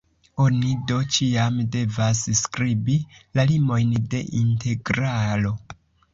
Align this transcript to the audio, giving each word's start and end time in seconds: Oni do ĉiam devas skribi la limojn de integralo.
Oni 0.43 0.69
do 0.91 0.95
ĉiam 1.17 1.59
devas 1.75 2.21
skribi 2.39 2.97
la 3.41 3.47
limojn 3.53 3.93
de 4.17 4.25
integralo. 4.43 5.55